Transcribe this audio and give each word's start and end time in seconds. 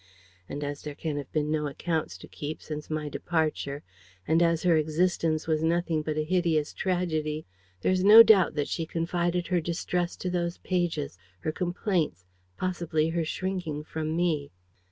And 0.49 0.63
as 0.63 0.81
there 0.81 0.95
can 0.95 1.17
have 1.17 1.31
been 1.31 1.51
no 1.51 1.67
accounts 1.67 2.17
to 2.17 2.27
keep 2.27 2.63
since 2.63 2.89
my 2.89 3.07
departure 3.07 3.83
and 4.27 4.41
as 4.41 4.63
her 4.63 4.75
existence 4.75 5.45
was 5.45 5.61
nothing 5.61 6.01
but 6.01 6.17
a 6.17 6.23
hideous 6.23 6.73
tragedy, 6.73 7.45
there 7.81 7.91
is 7.91 8.03
no 8.03 8.23
doubt 8.23 8.55
that 8.55 8.67
she 8.67 8.87
confided 8.87 9.45
her 9.45 9.61
distress 9.61 10.15
to 10.15 10.29
those 10.31 10.57
pages, 10.57 11.19
her 11.41 11.51
complaints, 11.51 12.25
possibly 12.57 13.09
her 13.09 13.23
shrinking 13.23 13.83
from 13.83 14.15
me." 14.15 14.49